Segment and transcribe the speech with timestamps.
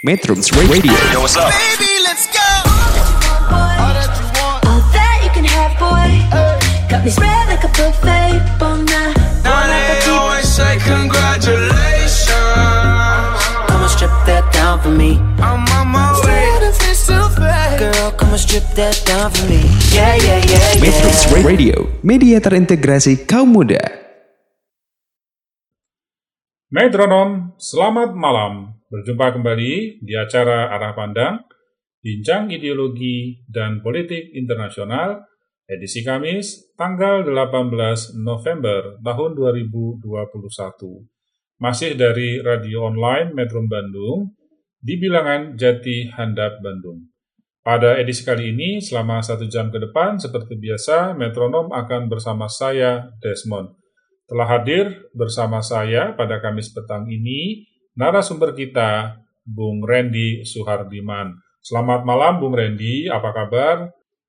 [0.00, 1.52] Metrums Radio Yo, what's up?
[1.52, 2.40] Baby, let's go.
[3.52, 4.64] All that you want.
[4.64, 6.08] All that you can have, boy.
[6.88, 8.40] Got me spread like a buffet.
[8.56, 8.80] Bon
[9.44, 12.32] Now they always say congratulations.
[13.68, 15.20] Come and strip that down for me.
[15.36, 16.48] I'm on my way.
[16.96, 17.84] Still fake.
[17.84, 19.68] Girl, come and strip that down for me.
[19.92, 21.28] Yeah, yeah, yeah, Metrums.
[21.44, 23.84] Radio Media terintegrasi kaum muda
[26.72, 28.79] Metronom, selamat malam.
[28.90, 31.46] Berjumpa kembali di acara Arah Pandang,
[32.02, 35.30] Bincang Ideologi dan Politik Internasional,
[35.70, 40.02] edisi Kamis, tanggal 18 November tahun 2021.
[41.62, 44.34] Masih dari radio online Metro Bandung,
[44.82, 47.14] di bilangan Jati Handap Bandung.
[47.62, 53.06] Pada edisi kali ini, selama satu jam ke depan, seperti biasa, Metronom akan bersama saya,
[53.22, 53.70] Desmond.
[54.26, 61.34] Telah hadir bersama saya pada Kamis petang ini narasumber kita, Bung Randy Suhardiman.
[61.60, 63.10] Selamat malam, Bung Randy.
[63.10, 63.76] Apa kabar?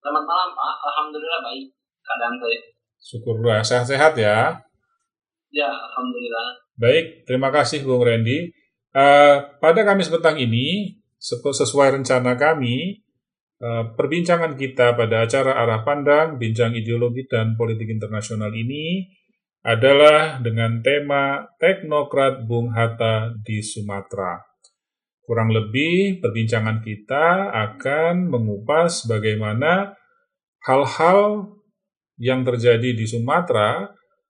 [0.02, 1.66] Selamat malam Pak, Alhamdulillah baik
[2.02, 2.59] keadaan saya.
[3.02, 4.58] Syukurlah sehat-sehat ya.
[5.52, 6.50] Ya, Alhamdulillah.
[6.80, 8.50] Baik, terima kasih Bung Randy.
[8.92, 13.00] Eh, pada Kamis petang ini, sesu- sesuai rencana kami,
[13.62, 19.06] eh, perbincangan kita pada acara Arah Pandang, Bincang Ideologi dan Politik Internasional ini
[19.62, 24.42] adalah dengan tema Teknokrat Bung Hatta di Sumatera.
[25.22, 29.94] Kurang lebih perbincangan kita akan mengupas bagaimana
[30.66, 31.53] hal-hal
[32.18, 33.86] yang terjadi di Sumatera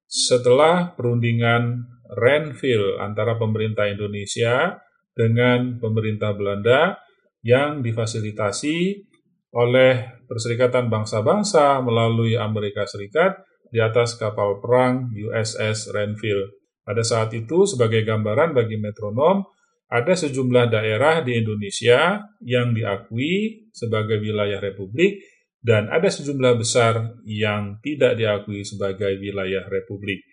[0.05, 4.83] setelah perundingan Renville antara pemerintah Indonesia
[5.15, 6.99] dengan pemerintah Belanda
[7.39, 9.07] yang difasilitasi
[9.55, 13.39] oleh Perserikatan Bangsa-Bangsa melalui Amerika Serikat
[13.71, 16.59] di atas kapal perang USS Renville.
[16.83, 19.47] Pada saat itu, sebagai gambaran bagi metronom,
[19.91, 25.23] ada sejumlah daerah di Indonesia yang diakui sebagai wilayah republik
[25.61, 30.23] dan ada sejumlah besar yang tidak diakui sebagai wilayah republik.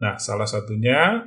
[0.00, 1.22] Nah, salah satunya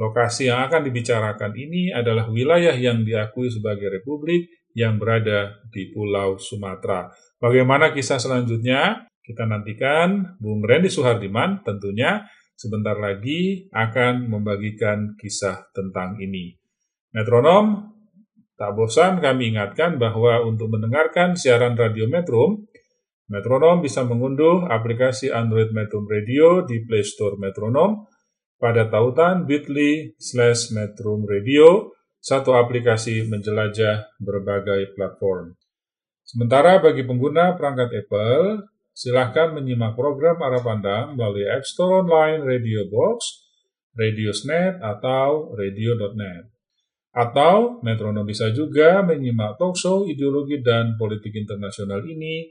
[0.00, 6.40] lokasi yang akan dibicarakan ini adalah wilayah yang diakui sebagai republik yang berada di Pulau
[6.40, 7.10] Sumatera.
[7.38, 9.06] Bagaimana kisah selanjutnya?
[9.24, 16.52] Kita nantikan Bung Randy Suhardiman tentunya sebentar lagi akan membagikan kisah tentang ini.
[17.16, 17.88] Metronom,
[18.54, 22.68] tak bosan kami ingatkan bahwa untuk mendengarkan siaran radio Metrum,
[23.24, 28.04] Metronom bisa mengunduh aplikasi Android Metrum Radio di Play Store Metronom
[28.60, 35.56] pada tautan bit.ly slash Metrum Radio, satu aplikasi menjelajah berbagai platform.
[36.20, 42.86] Sementara bagi pengguna perangkat Apple, silahkan menyimak program arah pandang melalui App Store Online Radio
[42.86, 43.42] Box,
[43.98, 46.54] Radiosnet, atau Radio.net.
[47.14, 52.50] Atau metronom bisa juga menyimak talkshow ideologi dan politik internasional ini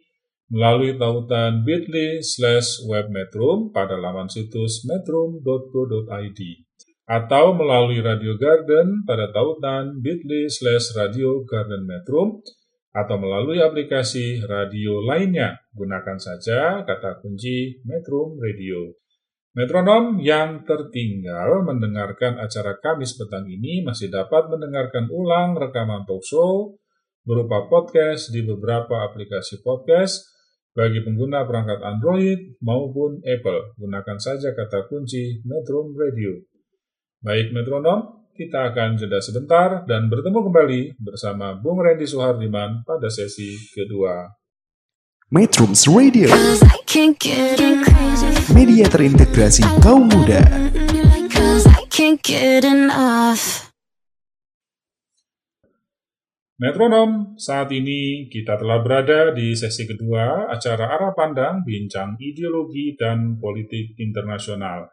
[0.52, 6.40] melalui tautan bit.ly slash webmetrum pada laman situs metrum.co.id
[7.04, 12.40] atau melalui Radio Garden pada tautan bit.ly slash radio garden metrum
[12.94, 15.58] atau melalui aplikasi radio lainnya.
[15.74, 18.94] Gunakan saja kata kunci Metrum Radio.
[19.54, 26.78] Metronom yang tertinggal mendengarkan acara Kamis petang ini masih dapat mendengarkan ulang rekaman talk show
[27.22, 30.34] berupa podcast di beberapa aplikasi podcast
[30.74, 33.78] bagi pengguna perangkat Android maupun Apple.
[33.78, 36.42] Gunakan saja kata kunci Metrum Radio.
[37.22, 43.54] Baik metronom, kita akan jeda sebentar dan bertemu kembali bersama Bung Randy Suhardiman pada sesi
[43.70, 44.26] kedua.
[45.30, 46.34] Metrums Radio.
[48.58, 50.42] Media terintegrasi kaum muda.
[56.58, 63.38] Metronom, saat ini kita telah berada di sesi kedua acara Arah Pandang Bincang Ideologi dan
[63.38, 64.90] Politik Internasional.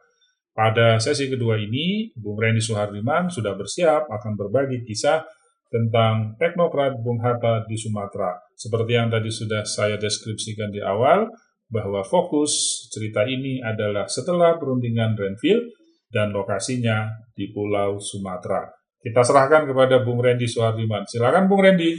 [0.50, 5.22] Pada sesi kedua ini, Bung Randy Suhardiman sudah bersiap akan berbagi kisah
[5.70, 8.34] tentang teknokrat Bung Hatta di Sumatera.
[8.58, 11.30] Seperti yang tadi sudah saya deskripsikan di awal,
[11.70, 15.70] bahwa fokus cerita ini adalah setelah perundingan Renville
[16.10, 18.66] dan lokasinya di Pulau Sumatera.
[18.98, 21.06] Kita serahkan kepada Bung Randy Suhardiman.
[21.06, 21.94] Silakan Bung Randy.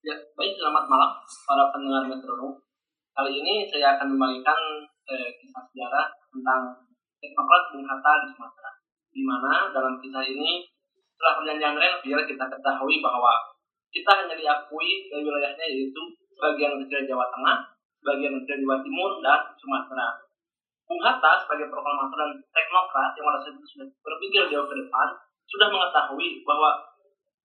[0.00, 1.12] Ya, baik selamat malam
[1.44, 2.56] para pendengar metronom.
[3.12, 4.56] Kali ini saya akan membagikan
[5.04, 6.87] eh, kisah sejarah tentang
[7.18, 8.70] teknokrat Bung Hatta di Sumatera.
[9.10, 10.66] Di mana dalam kisah ini
[11.18, 13.32] setelah perjanjian Renville kita ketahui bahwa
[13.90, 19.40] kita hanya diakui dari wilayahnya yaitu sebagian kecil Jawa Tengah, sebagian kecil Jawa Timur, dan
[19.58, 20.08] Sumatera.
[20.86, 25.08] Bung Hatta sebagai proklamator dan teknokrat yang saat itu sudah berpikir jauh ke depan,
[25.44, 26.80] sudah mengetahui bahwa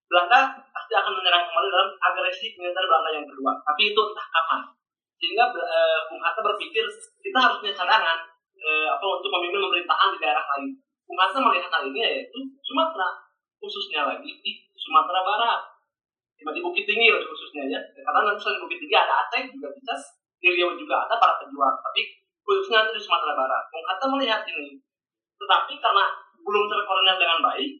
[0.07, 3.51] Belanda pasti akan menyerang kembali dalam agresi militer Belanda yang kedua.
[3.65, 4.61] Tapi itu entah kapan.
[5.17, 6.85] Sehingga eh, Bung Hatta berpikir
[7.19, 8.32] kita harus punya cadangan
[8.93, 10.71] apa untuk memimpin pemerintahan di daerah lain.
[11.03, 13.09] Bung Hatta melihat hal ini yaitu Sumatera,
[13.59, 15.61] khususnya lagi di Sumatera Barat.
[16.33, 17.79] Di Bukit Tinggi lebih khususnya ya.
[17.79, 19.95] Karena nanti selain Bukit Tinggi ada Aceh juga bisa,
[20.41, 21.75] di Riau juga ada para pejuang.
[21.79, 22.01] Tapi
[22.43, 23.63] khususnya di Sumatera Barat.
[23.71, 24.79] Bung Hatta melihat ini.
[25.39, 26.03] Tetapi karena
[26.43, 27.71] belum terkoordinat dengan baik,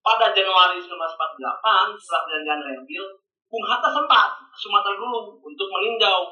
[0.00, 3.10] pada Januari 1948 setelah perjanjian Renville,
[3.50, 6.30] Bung Hatta sempat ke Sumatera dulu untuk meninjau,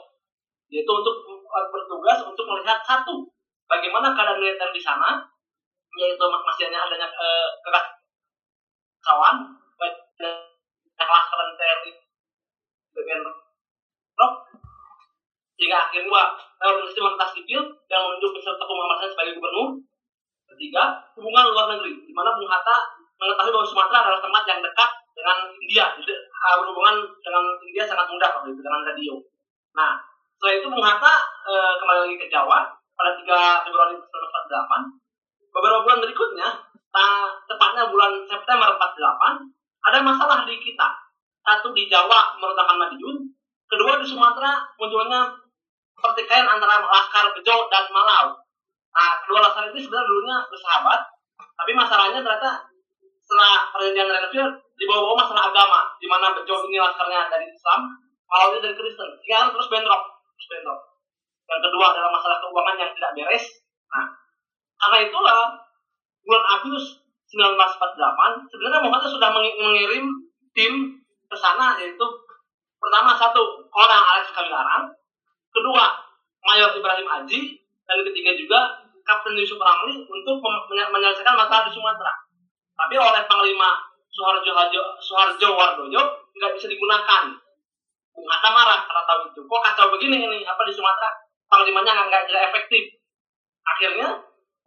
[0.71, 3.27] yaitu untuk eh, bertugas untuk melihat satu
[3.69, 5.23] bagaimana keadaan militer di sana,
[5.95, 7.49] yaitu masih hanya adanya eh,
[9.05, 9.37] kawan
[10.99, 11.91] yang laskar TNI
[12.91, 13.23] bagian
[14.19, 14.33] rock
[15.55, 16.23] sehingga akhirnya
[16.59, 19.79] organisasi masyarakat sipil yang menunjuk peserta Hasan sebagai gubernur.
[20.55, 24.91] Ketiga hubungan luar negeri di mana Bung Hatta mengetahui bahwa Sumatera adalah tempat yang dekat
[25.15, 25.85] dengan India.
[25.99, 29.15] Jadi uh, berhubungan dengan India sangat mudah waktu itu dengan radio.
[29.75, 29.99] Nah
[30.39, 31.15] setelah itu Bung Hatta
[31.47, 36.49] uh, kembali lagi ke Jawa pada 3 Februari 1948 beberapa bulan berikutnya
[37.47, 40.89] tepatnya bulan September 48 ada masalah di kita.
[41.47, 43.17] Satu di Jawa meredakan Madiun,
[43.71, 45.31] kedua di Sumatera munculnya
[45.95, 48.35] pertikaian antara Laskar Bejo dan Malau.
[48.89, 51.01] Nah, kedua laskar ini sebenarnya dulunya bersahabat,
[51.39, 52.67] tapi masalahnya ternyata
[53.23, 57.87] setelah perjanjian Renville dibawa-bawa masalah agama, di mana Bejo ini laskarnya dari Islam,
[58.27, 59.09] Malau ini dari Kristen.
[59.23, 60.03] Sehingga terus bentrok,
[60.35, 60.81] terus bentrok.
[61.49, 63.45] Yang kedua adalah masalah keuangan yang tidak beres.
[63.89, 64.07] Nah,
[64.79, 65.39] karena itulah
[66.23, 67.01] bulan Agustus
[67.33, 70.05] 1948 sebenarnya Muhammad sudah mengirim
[70.57, 70.73] tim
[71.29, 72.05] ke sana yaitu
[72.81, 74.89] pertama satu orang Alex Kawilarang,
[75.53, 75.85] kedua
[76.45, 78.61] Mayor Ibrahim Aji, dan ketiga juga
[79.05, 80.37] Kapten Yusuf Ramli untuk
[80.69, 82.13] menyelesaikan masalah di Sumatera.
[82.77, 83.77] Tapi oleh Panglima
[84.13, 84.53] Soeharjo,
[85.01, 86.03] Soeharjo Wardoyo
[86.37, 87.25] tidak bisa digunakan.
[88.19, 89.41] Hatta marah karena tahu itu.
[89.47, 91.28] Kok kacau begini ini apa di Sumatera?
[91.49, 92.85] Panglimanya nggak tidak efektif.
[93.65, 94.09] Akhirnya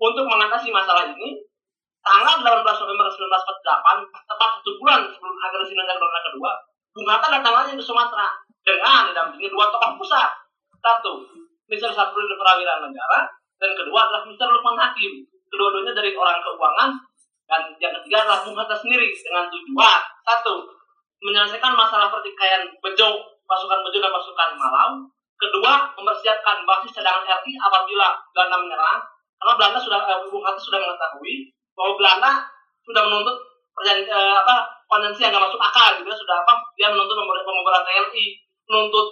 [0.01, 1.37] untuk mengatasi masalah ini,
[2.01, 6.51] tanggal 18 November 1948, tepat satu bulan sebelum agresi militer Belanda kedua,
[6.91, 8.27] Bung Hatta lagi ke Sumatera
[8.65, 10.29] dengan didampingi dua tokoh pusat.
[10.81, 11.21] Satu,
[11.69, 11.93] Mr.
[11.93, 13.29] Sapri Perwira Negara,
[13.61, 14.49] dan kedua adalah Mr.
[14.49, 15.21] Lukman Hakim.
[15.53, 16.89] Kedua-duanya dari orang keuangan,
[17.45, 20.65] dan yang ketiga adalah Bung Hatta sendiri dengan tujuan satu,
[21.21, 25.05] menyelesaikan masalah pertikaian Bejo, pasukan Bejo dan pasukan Malau.
[25.41, 29.01] Kedua, mempersiapkan basis cadangan RI apabila Belanda menyerang,
[29.41, 32.31] karena Belanda sudah, eh, Bung Hatta sudah mengetahui bahwa Belanda
[32.85, 33.37] sudah menuntut
[33.73, 37.81] perjanjian eh, apa konvensi yang nggak masuk akal gitu ya, sudah apa dia menuntut pembubaran
[37.81, 38.25] TNI
[38.69, 39.07] menuntut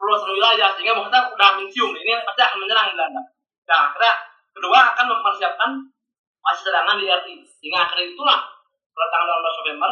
[0.00, 1.92] perluasan wilayah sehingga maksudnya udah mencium.
[1.92, 3.22] Ini pasti akan menyerang Belanda.
[3.68, 4.12] Nah akhirnya
[4.56, 5.70] kedua akan mempersiapkan
[6.42, 8.40] masih cadangan di RI sehingga akhirnya itulah
[8.92, 9.90] pada tanggal 18 November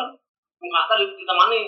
[0.61, 1.61] Bung Hatta ditemani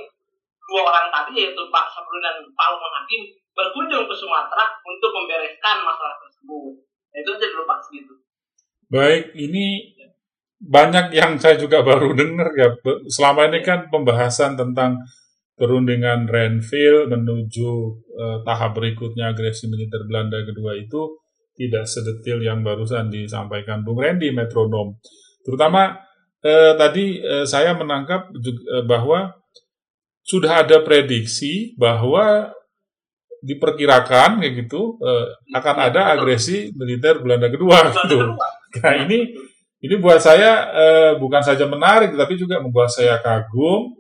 [0.73, 3.23] dua orang tadi yaitu Pak Sabrun dan Pak Lukman Hakim
[3.53, 6.73] berkunjung ke Sumatera untuk membereskan masalah tersebut.
[7.13, 8.15] Nah, itu aja dulu Pak segitu.
[8.89, 9.93] Baik, ini
[10.57, 12.73] banyak yang saya juga baru dengar ya.
[13.13, 14.97] Selama ini kan pembahasan tentang
[15.53, 17.71] perundingan Renville menuju
[18.17, 21.21] eh, tahap berikutnya agresi militer Belanda kedua itu
[21.53, 24.97] tidak sedetil yang barusan disampaikan Bung Randy metronom.
[25.45, 26.01] Terutama
[26.41, 29.42] eh, tadi eh, saya menangkap juga, eh, bahwa
[30.23, 32.51] sudah ada prediksi bahwa
[33.43, 38.39] diperkirakan kayak gitu eh, akan ada agresi militer Belanda kedua gitu.
[38.79, 39.35] Nah ini
[39.83, 43.99] ini buat saya eh, bukan saja menarik, tapi juga membuat saya kagum.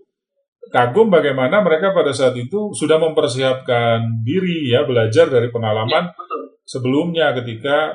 [0.71, 6.41] Kagum bagaimana mereka pada saat itu sudah mempersiapkan diri ya belajar dari pengalaman Ya, betul.
[6.65, 7.93] sebelumnya ketika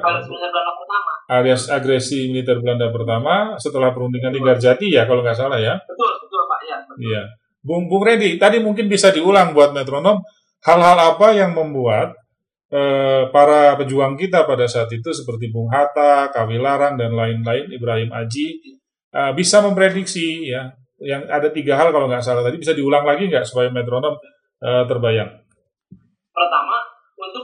[1.32, 5.80] alias agresi militer Belanda pertama setelah perundingan di Garjati ya kalau nggak salah ya.
[5.90, 6.60] Betul, betul Pak.
[6.68, 7.00] Ya, betul.
[7.08, 7.24] Iya.
[7.68, 10.24] Bung Bung Redi, tadi mungkin bisa diulang buat metronom
[10.64, 12.16] hal-hal apa yang membuat
[12.72, 18.80] eh, para pejuang kita pada saat itu seperti Bung Hatta, Kawilarang dan lain-lain, Ibrahim Aji
[19.12, 20.72] eh, bisa memprediksi ya
[21.04, 24.16] yang ada tiga hal kalau nggak salah tadi bisa diulang lagi nggak supaya metronom
[24.64, 25.30] eh, terbayang.
[26.32, 26.78] Pertama,
[27.20, 27.44] untuk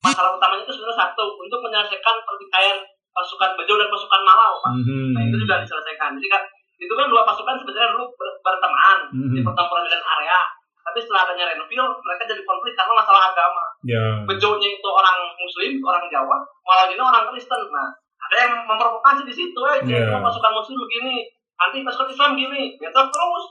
[0.00, 2.78] masalah utamanya itu sebenarnya satu, untuk menyelesaikan pertikaian
[3.10, 4.72] pasukan Bejo dan pasukan Malau, Pak.
[4.78, 5.10] Mhm.
[5.10, 6.14] Nah, itu juga diselesaikan.
[6.14, 6.42] Jadi kan
[6.78, 8.98] itu kan dua pasukan sebenarnya dulu ber- berteman
[9.34, 9.46] di Mhm.
[9.46, 10.40] pertempuran dan area.
[10.88, 13.64] Tapi setelah adanya Renville, mereka jadi konflik karena masalah agama.
[13.84, 14.24] Ya.
[14.24, 17.60] Bejonya itu orang Muslim, orang Jawa, malah ini orang Kristen.
[17.68, 17.92] Nah,
[18.24, 20.16] ada yang memprovokasi di situ, eh, yeah.
[20.16, 21.28] pasukan Muslim begini,
[21.60, 23.44] nanti pasukan Islam gini, ya terus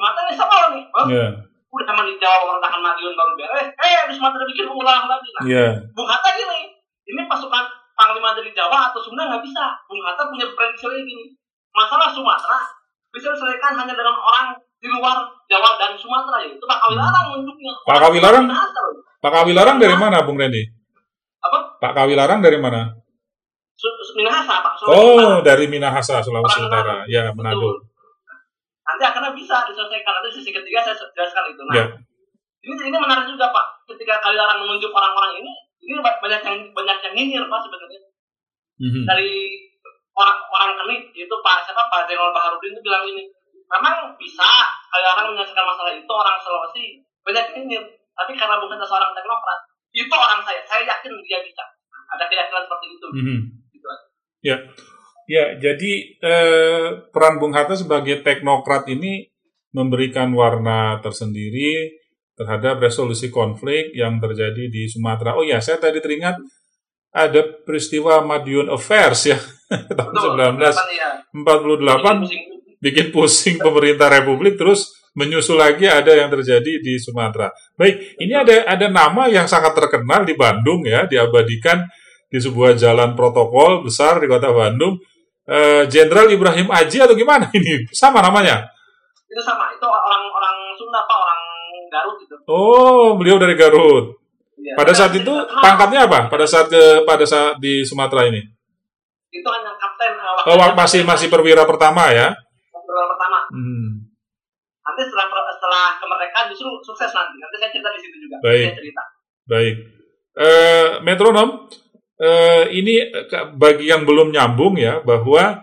[0.00, 1.28] Hatta nih sama nih, oh, Ya.
[1.68, 5.28] udah di Jawa pemerintahan Madiun baru beres, eh di Sumatera bikin ulang lagi.
[5.36, 5.66] Nah, Ya.
[5.92, 6.72] Bung Hatta gini,
[7.08, 7.64] ini pasukan
[7.98, 9.74] Panglima dari Jawa atau Sunda nggak bisa.
[9.90, 11.24] Bung Hatta punya prediksi lagi gini,
[11.78, 12.58] masalah Sumatera
[13.08, 17.72] bisa diselesaikan hanya dengan orang di luar Jawa dan Sumatera ya itu Pak Kawilarang menunjuknya.
[17.86, 18.44] Pak Kawilarang?
[18.46, 19.02] Minahasa loh.
[19.18, 20.62] Pak Kawilarang dari mana, Bung Randy?
[21.38, 21.58] Apa?
[21.78, 22.94] Pak Kawilarang dari mana?
[24.14, 24.72] Minahasa Pak.
[24.74, 25.46] Sulawesi Oh, Utara.
[25.46, 27.06] dari Minahasa, Sulawesi Utara.
[27.06, 27.30] Ya.
[27.30, 27.86] Manado.
[28.82, 30.12] Nanti akhirnya bisa diselesaikan.
[30.18, 31.62] Nanti sisi ketiga saya jelaskan itu.
[31.62, 31.84] Nah, Ya.
[32.66, 33.66] ini ini menarik juga Pak.
[33.94, 35.52] Ketika Kawilarang menunjuk orang-orang ini,
[35.86, 38.00] ini ba- banyak yang banyak yang nyinyir Pak sebenarnya.
[38.78, 39.02] Mhm.
[39.10, 39.30] dari
[40.18, 43.22] orang orang kenik itu Pak siapa Pak Zainal Baharudin itu bilang ini
[43.70, 46.84] memang bisa kalau orang menyelesaikan masalah itu orang Sulawesi
[47.22, 47.78] banyak ini
[48.18, 49.60] tapi karena bukan seorang teknokrat
[49.94, 51.62] itu orang saya saya yakin dia bisa
[52.08, 53.38] ada keyakinan seperti itu Mhm.
[53.70, 54.04] gitu aja.
[54.40, 54.56] Ya,
[55.28, 55.44] ya.
[55.60, 59.28] Jadi eh, peran Bung Hatta sebagai teknokrat ini
[59.76, 62.00] memberikan warna tersendiri
[62.32, 65.36] terhadap resolusi konflik yang terjadi di Sumatera.
[65.36, 66.38] Oh ya, saya tadi teringat
[67.10, 69.38] ada peristiwa Madiun Affairs ya
[69.98, 70.32] tahun Betul,
[71.34, 72.24] 1948 kan, ya.
[72.24, 72.44] Pusing.
[72.78, 77.50] bikin pusing pemerintah Republik terus menyusul lagi ada yang terjadi di Sumatera.
[77.74, 81.82] Baik, ini ada ada nama yang sangat terkenal di Bandung ya, diabadikan
[82.30, 84.94] di sebuah jalan protokol besar di kota Bandung.
[85.48, 87.88] Eh, Jenderal Ibrahim Aji atau gimana ini?
[87.90, 88.68] Sama namanya.
[89.28, 91.40] itu sama itu orang-orang Sunda Pak orang
[91.88, 94.16] Garut gitu Oh, beliau dari Garut.
[94.58, 94.74] Iya.
[94.74, 96.26] Pada saat itu pangkatnya apa?
[96.26, 98.42] Pada saat ke pada saat di Sumatera ini?
[99.28, 102.32] itu hanya kapten eh, Oh, masih masih perwira pertama ya.
[102.72, 104.08] perwira pertama Hmm.
[104.82, 108.64] nanti setelah setelah kemerdekaan justru sukses nanti nanti saya cerita di situ juga Baik.
[108.64, 109.02] saya cerita
[109.44, 109.74] Baik.
[110.38, 111.48] Eh, metronom,
[112.16, 113.04] eh, ini
[113.54, 115.60] bagi yang belum nyambung ya, bahwa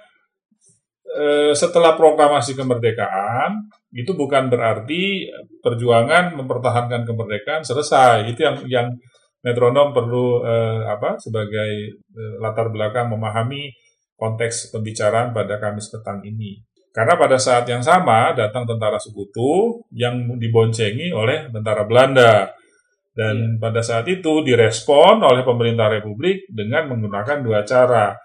[1.10, 5.32] eh, setelah proklamasi kemerdekaan, itu bukan berarti
[5.64, 8.28] perjuangan mempertahankan kemerdekaan selesai.
[8.28, 8.88] Itu yang yang
[9.40, 13.72] metronom perlu eh, apa sebagai eh, latar belakang memahami
[14.20, 16.60] konteks pembicaraan pada Kamis petang ini.
[16.92, 22.52] Karena pada saat yang sama datang tentara sekutu yang diboncengi oleh tentara Belanda.
[23.16, 28.16] Dan pada saat itu direspon oleh pemerintah Republik dengan menggunakan dua cara.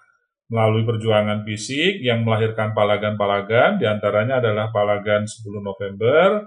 [0.50, 6.42] Melalui perjuangan fisik yang melahirkan palagan-palagan, di antaranya adalah palagan 10 November,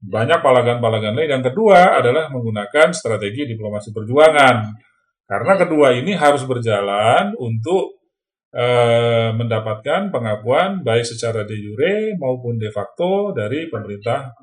[0.00, 1.40] banyak palagan-palagan lain.
[1.40, 4.76] Yang kedua adalah menggunakan strategi diplomasi perjuangan.
[5.24, 8.00] Karena kedua ini harus berjalan untuk
[8.52, 14.34] eh, mendapatkan pengakuan baik secara de jure maupun de facto dari pemerintah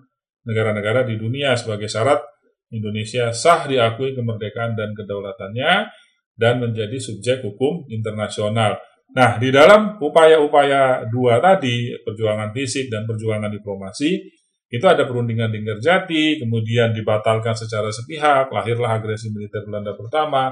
[0.48, 2.24] negara-negara di dunia sebagai syarat
[2.72, 5.92] Indonesia sah diakui kemerdekaan dan kedaulatannya
[6.38, 8.78] dan menjadi subjek hukum internasional.
[9.18, 14.22] Nah, di dalam upaya-upaya dua tadi, perjuangan fisik dan perjuangan diplomasi,
[14.68, 20.52] itu ada perundingan di Ngerjati, kemudian dibatalkan secara sepihak, lahirlah agresi militer Belanda pertama,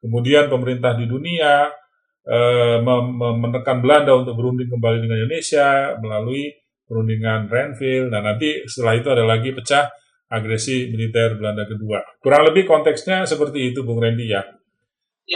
[0.00, 1.68] kemudian pemerintah di dunia
[2.80, 6.50] mem- menekan Belanda untuk berunding kembali dengan Indonesia melalui
[6.88, 8.08] perundingan Renville.
[8.08, 9.92] Nah, nanti setelah itu ada lagi pecah
[10.32, 12.00] agresi militer Belanda kedua.
[12.18, 14.40] Kurang lebih konteksnya seperti itu, Bung Randy ya.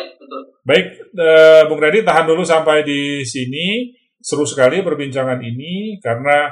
[0.03, 3.93] Betul Baik, eh, Bung Randy tahan dulu sampai di sini.
[4.17, 6.49] Seru sekali perbincangan ini karena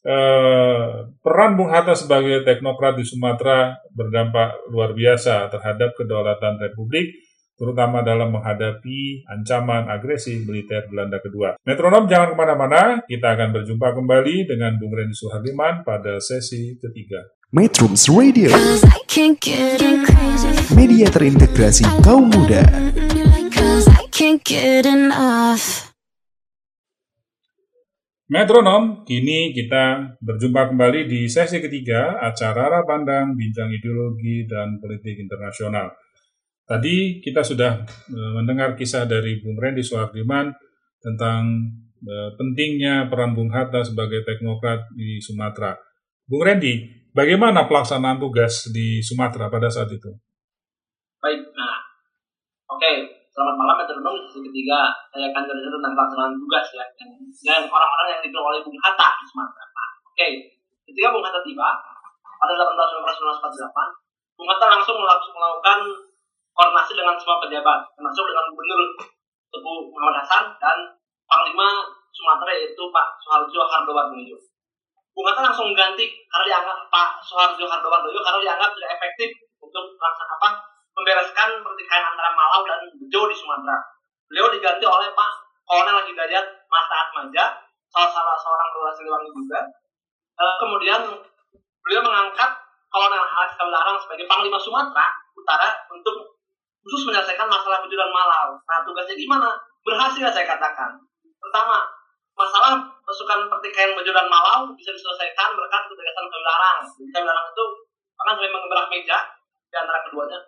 [0.00, 7.12] eh, peran Bung Hatta sebagai teknokrat di Sumatera berdampak luar biasa terhadap kedaulatan Republik,
[7.60, 11.60] terutama dalam menghadapi ancaman agresi militer Belanda kedua.
[11.60, 17.20] Metronom jangan ke mana-mana, kita akan berjumpa kembali dengan Bung Randy Suhardiman pada sesi ketiga.
[17.52, 18.48] Metrums Radio,
[20.72, 22.64] media terintegrasi kaum muda.
[28.30, 35.18] Metronom, kini kita berjumpa kembali di sesi ketiga acara Arah Pandang Bincang Ideologi dan Politik
[35.18, 35.99] Internasional.
[36.70, 40.54] Tadi kita sudah eh, mendengar kisah dari Bung Randy Suhardiman
[41.02, 41.66] tentang
[42.06, 45.74] eh, pentingnya peran Bung Hatta sebagai teknokrat di Sumatera.
[46.30, 46.78] Bung Randy,
[47.10, 50.14] bagaimana pelaksanaan tugas di Sumatera pada saat itu?
[51.18, 51.74] Baik, nah,
[52.70, 52.90] oke,
[53.34, 54.94] selamat malam metronom sesi ketiga.
[55.10, 56.86] Saya akan bercerita tentang pelaksanaan tugas ya,
[57.50, 59.66] dan, orang-orang yang dipilih oleh Bung Hatta di Sumatera.
[59.74, 60.26] Nah, oke,
[60.86, 61.82] ketika Bung Hatta tiba
[62.22, 63.10] pada 18 November
[63.58, 66.09] 1948, Bung Hatta langsung melakukan
[66.54, 68.80] koordinasi dengan semua pejabat, termasuk dengan Gubernur
[69.50, 70.78] Teguh Muhammad Hasan dan
[71.26, 71.68] Panglima
[72.10, 74.38] Sumatera yaitu Pak Soeharto Hardowardoyo.
[75.10, 80.36] Bung Hatta langsung mengganti karena dianggap Pak Soeharto Hardowardoyo karena dianggap tidak efektif untuk melaksanakan
[80.38, 80.48] apa
[80.90, 83.78] membereskan pertikaian antara Malau dan Bejo di Sumatera.
[84.26, 85.30] Beliau diganti oleh Pak
[85.66, 87.44] Kolonel Hidayat Mata Atmaja,
[87.90, 89.60] salah salah seorang perwira Siliwangi juga.
[90.40, 91.00] Eh, kemudian
[91.82, 92.50] beliau mengangkat
[92.90, 96.39] Kolonel Haris Kawilarang sebagai Panglima Sumatera Utara untuk
[96.80, 98.56] khusus menyelesaikan masalah Bejo dan Malau.
[98.56, 99.52] Nah tugasnya gimana?
[99.84, 100.96] Berhasil saya katakan.
[101.40, 101.88] Pertama,
[102.36, 106.78] masalah pasukan pertikaian Bajo dan Malau bisa diselesaikan berkat ketegasan Kami Larang.
[106.84, 107.64] Jadi Kami Larang itu
[108.16, 109.18] bahkan sampai menggerak meja
[109.70, 110.38] di antara keduanya.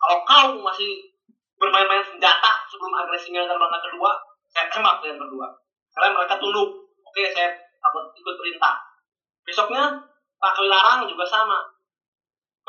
[0.00, 0.90] Kalau kau masih
[1.60, 4.16] bermain-main senjata sebelum agresinya dan ronda kedua,
[4.48, 5.50] saya tembak yang berdua.
[5.92, 6.70] Karena mereka tunduk.
[7.04, 8.78] Oke, saya takut ikut perintah.
[9.42, 9.98] Besoknya
[10.40, 11.58] Pak Kami Larang juga sama.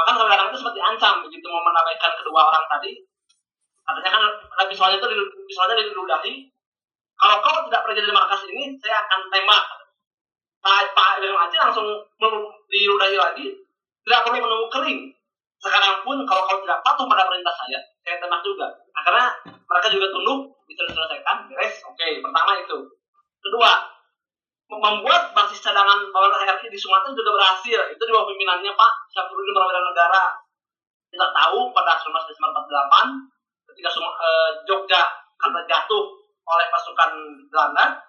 [0.01, 2.97] Bahkan Kami Larang itu sempat diancam begitu mau menabaikan kedua orang tadi.
[3.85, 5.05] Katanya kan ada pistolnya itu
[5.45, 6.49] pistolnya diludahi.
[7.21, 9.63] Kalau kau tidak pergi dari markas ini, saya akan tembak.
[10.57, 11.85] Pak Pak Ibrahim Haji langsung
[12.65, 13.45] diludahi lagi.
[14.01, 15.13] Tidak perlu menunggu kering.
[15.61, 18.65] Sekarang pun kalau kau tidak patuh pada perintah saya, saya tembak juga.
[18.73, 21.77] Nah, karena mereka juga tunduk, bisa diselesaikan, beres.
[21.85, 22.77] Oke, pertama itu.
[23.37, 23.69] Kedua,
[24.79, 27.79] membuat basis cadangan bawah RI di Sumatera juga berhasil.
[27.91, 30.23] Itu di bawah pimpinannya Pak Syafruddin Negara.
[31.11, 33.27] Kita tahu pada 19 Desember 48,
[33.67, 35.03] ketika Sum- eh, Jogja
[35.35, 36.03] karena jatuh
[36.47, 37.11] oleh pasukan
[37.51, 37.99] Belanda,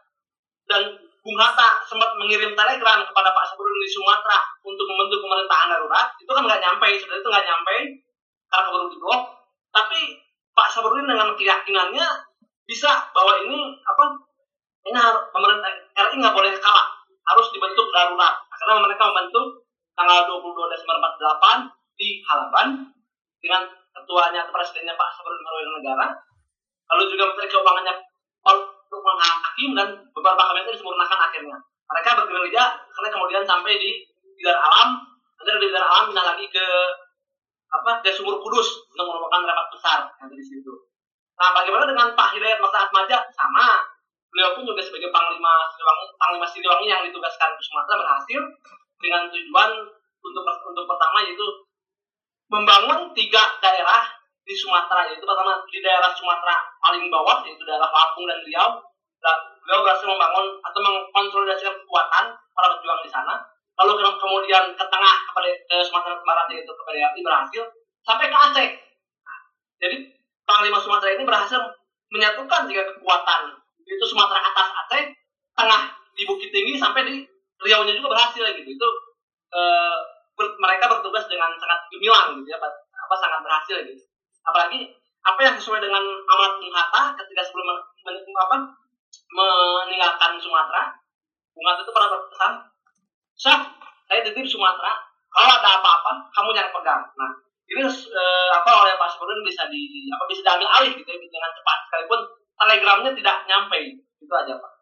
[0.71, 0.83] dan
[1.23, 6.31] Bung Hatta sempat mengirim telegram kepada Pak Syafruddin di Sumatera untuk membentuk pemerintahan darurat, itu
[6.31, 7.77] kan nggak nyampe, sebenarnya itu nggak nyampe
[8.51, 9.23] karena keburu diblok.
[9.75, 10.01] Tapi
[10.55, 12.07] Pak Syafruddin dengan keyakinannya
[12.67, 14.05] bisa bahwa ini apa
[14.83, 18.35] ini harus pemerintah RI nggak boleh kalah, harus dibentuk darurat.
[18.51, 22.69] Karena mereka membentuk tanggal 22 Desember 48 di Halaban
[23.43, 23.63] dengan
[23.93, 26.07] ketuanya presidennya Pak Syafruddin Marwira Negara,
[26.95, 27.95] lalu juga menteri keuangannya
[28.43, 28.55] Pak
[28.91, 31.59] Lukman Hakim dan beberapa kabinet disempurnakan akhirnya.
[31.93, 34.03] Mereka bergerilya karena kemudian sampai di
[34.39, 35.01] Bidar Alam,
[35.39, 36.67] nanti dari Bidar Alam pindah lagi ke
[37.73, 40.73] apa ke Sumur Kudus untuk merupakan rapat besar yang ada di situ.
[41.41, 43.19] Nah, bagaimana dengan Pak Hidayat Masa Atmaja?
[43.33, 43.92] Sama.
[44.33, 48.41] Beliau pun juga sebagai Panglima Siliwangi, Panglima Siliwangi yang ditugaskan ke Sumatera berhasil
[48.97, 49.71] dengan tujuan
[50.25, 51.45] untuk untuk pertama yaitu
[52.49, 54.09] membangun tiga daerah
[54.41, 58.81] di Sumatera yaitu pertama di daerah Sumatera paling bawah yaitu daerah Lampung dan Riau.
[59.63, 63.39] Beliau berhasil membangun atau mengkonsolidasikan kekuatan para pejuang di sana.
[63.79, 67.63] Lalu ke- kemudian ke tengah kepada ke Sumatera Barat yaitu ke PDRI berhasil
[68.01, 68.71] sampai ke Aceh.
[69.77, 69.97] Jadi
[70.43, 71.61] Panglima Sumatera ini berhasil
[72.11, 75.03] menyatukan tiga kekuatan itu Sumatera atas Aceh
[75.53, 75.83] tengah
[76.17, 77.15] di Bukit Tinggi sampai di
[77.63, 78.69] Riau nya juga berhasil gitu.
[78.69, 78.89] Itu
[79.55, 79.97] eh,
[80.35, 84.03] ber- mereka bertugas dengan sangat gemilang gitu ya apa, sangat berhasil gitu.
[84.43, 84.91] Apalagi
[85.23, 88.57] apa yang sesuai dengan amanat Bung Hatta ketika sebelum men, men- apa,
[89.31, 90.99] meninggalkan Sumatera
[91.55, 92.53] Bung Hatta itu pernah berpesan
[93.39, 93.61] Syaf,
[94.11, 94.99] saya titip Sumatera.
[95.33, 97.03] Kalau ada apa-apa kamu jangan pegang.
[97.17, 97.31] Nah
[97.73, 101.51] ini eh, apa oleh Pak Syafruddin bisa di apa bisa diambil alih gitu ya dengan
[101.57, 101.79] cepat.
[101.89, 102.21] Sekalipun
[102.55, 103.77] telegramnya tidak nyampe
[104.19, 104.73] itu aja Pak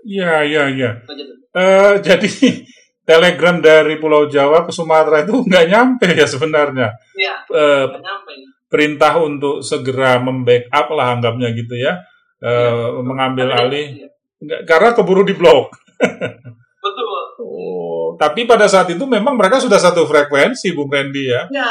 [0.00, 0.90] Iya, iya, iya.
[0.96, 1.36] itu aja tuh.
[1.52, 2.28] Eh, jadi
[3.10, 6.88] telegram dari Pulau Jawa ke Sumatera itu nggak nyampe ya sebenarnya.
[7.14, 8.32] iya Eh, nggak nyampe
[8.66, 12.00] perintah untuk segera membackup lah anggapnya gitu ya,
[12.38, 14.08] Eh, mengambil Tapi- alih iya,
[14.40, 15.68] Nggak- karena keburu diblok.
[16.80, 17.08] betul
[17.40, 21.44] Oh, tapi pada saat itu memang mereka sudah satu frekuensi, Bung Randy ya.
[21.50, 21.68] Ya,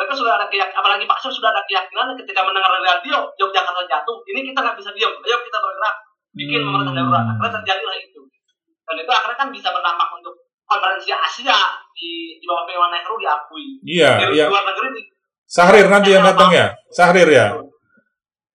[0.00, 4.16] mereka sudah ada keyakinan, apalagi Pak Syaf sudah ada keyakinan ketika mendengar radio Yogyakarta jatuh,
[4.32, 5.96] ini kita nggak bisa diam, ayo kita bergerak,
[6.32, 6.66] bikin Hmm.
[6.72, 7.24] pemerintahan darurat.
[7.28, 8.20] Akhirnya terjadilah itu.
[8.88, 10.34] Dan itu akhirnya kan bisa berdampak untuk
[10.64, 11.58] konferensi Asia
[11.92, 13.66] di, di bawah Dewan Nehru diakui.
[13.84, 14.46] Iya, Di iya.
[14.48, 15.02] luar negeri di
[15.44, 17.60] Sahrir nanti yang datang ya, Sahrir ya.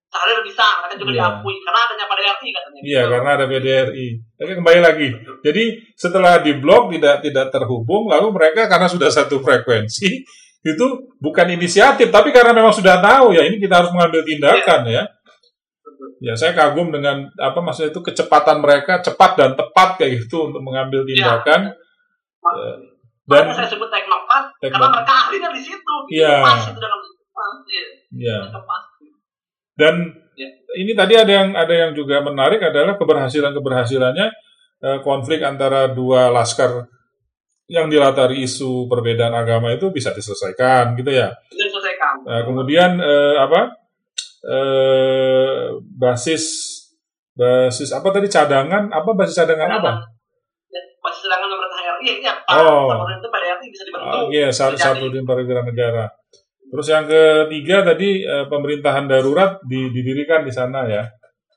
[0.08, 1.20] Sahrir bisa, mereka juga Iya.
[1.22, 2.80] diakui karena adanya pada RT katanya.
[2.82, 3.12] Iya, Gitu.
[3.12, 4.08] karena ada PDRI.
[4.40, 5.08] Oke, kembali lagi.
[5.44, 10.24] Jadi setelah diblok tidak tidak terhubung, lalu mereka karena sudah satu frekuensi
[10.66, 10.86] itu
[11.22, 15.04] bukan inisiatif, tapi karena memang sudah tahu ya ini kita harus mengambil tindakan ya.
[16.20, 20.66] Ya, saya kagum dengan apa maksudnya itu kecepatan mereka cepat dan tepat kayak gitu untuk
[20.66, 21.70] mengambil tindakan
[22.42, 24.92] Makanya dan saya sebut teknokrat karena Teknokrat.
[25.02, 25.94] mereka ahlinya di situ.
[26.10, 26.22] Gitu.
[26.22, 26.34] Iya.
[26.46, 26.80] Pas itu.
[28.16, 28.38] Iya.
[28.54, 28.84] ya pas.
[29.78, 29.96] dan
[30.36, 30.52] Ya.
[30.76, 34.28] ini tadi ada yang ada yang juga menarik adalah keberhasilan keberhasilannya
[34.84, 36.92] eh, konflik antara dua laskar
[37.66, 41.34] yang dilatari isu perbedaan agama itu bisa diselesaikan gitu ya.
[41.50, 42.22] Diselesaikan.
[42.22, 43.62] Nah, kemudian eh, apa
[44.46, 46.44] eh, basis
[47.36, 49.92] basis apa tadi cadangan apa basis cadangan apa?
[50.70, 52.34] Ya, Masih sedangkan pemerintah RI ya.
[52.54, 52.86] Oh.
[52.94, 54.14] Pemerintah pada RI bisa dibentuk.
[54.14, 56.06] Ah, Iya, satu satu perwira negara.
[56.66, 61.04] Terus yang ketiga tadi eh, pemerintahan darurat di- didirikan di sana ya.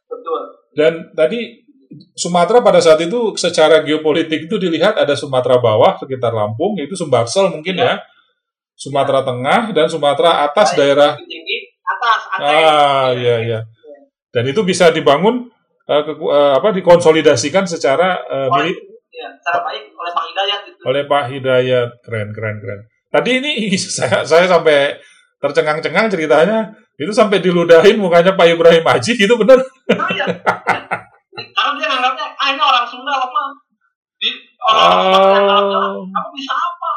[0.09, 0.41] Betul.
[0.73, 1.68] Dan tadi
[2.13, 7.49] Sumatera pada saat itu secara geopolitik itu dilihat ada Sumatera bawah sekitar Lampung itu Sumbarsel
[7.49, 7.97] mungkin ya.
[8.77, 12.45] Sumatera Tengah dan Sumatera atas daerah atas, Aceh.
[12.45, 13.61] Ah, iya iya.
[14.29, 15.49] Dan itu bisa dibangun
[15.89, 20.61] eh, keku- eh, apa dikonsolidasikan secara eh, Oleh, mili- ya, secara baik oleh Pak Hidayat
[20.69, 20.81] itu.
[20.85, 21.89] oleh Pak Hidayat.
[22.05, 22.81] Keren keren keren.
[23.09, 23.53] Tadi ini
[23.97, 25.01] saya saya sampai
[25.41, 26.69] tercengang-cengang ceritanya.
[26.99, 29.63] Itu sampai diludahin mukanya Pak Ibrahim Haji gitu bener.
[29.95, 30.27] Nah, iya.
[31.69, 33.49] Karena dia nganggapnya ah ini orang Sunda loh mah
[34.17, 34.31] di
[34.65, 36.05] orang Sumatera yang galak-galak, Oh.
[36.09, 36.93] kamu bisa apa?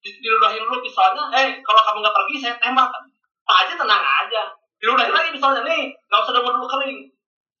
[0.00, 2.88] Di- diludahin dulu pistolnya eh kalau kamu nggak pergi saya tembak.
[3.44, 4.42] Pak Haji tenang aja.
[4.80, 6.98] Diludahin lagi pistolnya nih nggak usah nunggu dulu kering.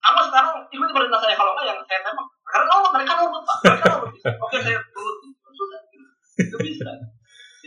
[0.00, 2.26] Kamu sekarang ikuti perintah saya kalau nggak yang saya tembak.
[2.48, 3.56] Karena nurut mereka nurut pak.
[3.60, 4.12] Mereka nurut.
[4.40, 5.16] Oke saya nurut.
[5.52, 5.80] Sudah
[6.34, 6.90] itu bisa.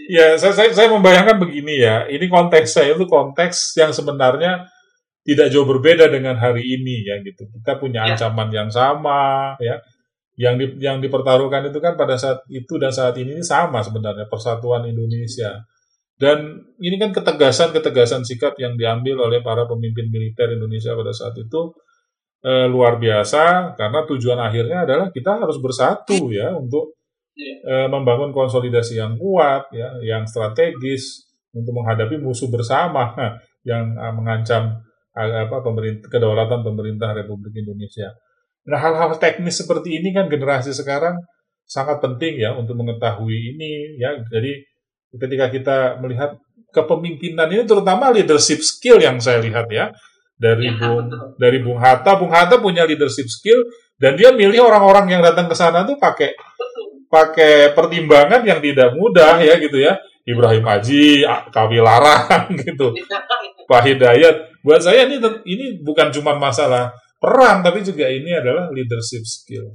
[0.08, 2.06] Ya, saya, saya, saya membayangkan begini ya.
[2.06, 4.68] Ini konteksnya itu konteks yang sebenarnya
[5.28, 7.52] tidak jauh berbeda dengan hari ini ya gitu.
[7.52, 8.16] Kita punya Ya.
[8.16, 9.84] ancaman yang sama ya.
[10.40, 14.88] Yang di, yang dipertaruhkan itu kan pada saat itu dan saat ini sama sebenarnya persatuan
[14.88, 15.66] Indonesia.
[16.18, 21.74] Dan ini kan ketegasan-ketegasan sikap yang diambil oleh para pemimpin militer Indonesia pada saat itu
[22.46, 26.96] eh, luar biasa karena tujuan akhirnya adalah kita harus bersatu ya untuk
[27.38, 33.14] eh, membangun konsolidasi yang kuat, ya, yang strategis untuk menghadapi musuh bersama
[33.70, 34.86] yang eh, mengancam
[35.18, 38.14] apa pemerintah kedaulatan pemerintah Republik Indonesia.
[38.68, 41.18] Nah, hal-hal teknis seperti ini kan generasi sekarang
[41.66, 44.16] sangat penting ya untuk mengetahui ini ya.
[44.30, 44.62] Jadi
[45.18, 46.38] ketika kita melihat
[46.72, 49.90] kepemimpinan ini terutama leadership skill yang saya lihat ya
[50.38, 51.22] dari Ya, Bung betul.
[51.42, 53.66] dari Bung Hatta, Bung Hatta punya leadership skill
[53.98, 56.38] dan dia milih orang-orang yang datang ke sana tuh pakai
[57.10, 59.98] pakai pertimbangan yang tidak mudah ya gitu ya.
[60.28, 61.24] Ibrahim Haji,
[61.56, 62.92] Kawi Larang gitu,
[63.64, 64.60] Pak Hidayat.
[64.60, 69.72] Buat saya ini ini bukan cuma masalah perang tapi juga ini adalah leadership skill.